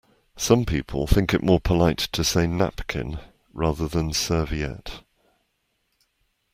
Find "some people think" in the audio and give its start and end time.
0.35-1.31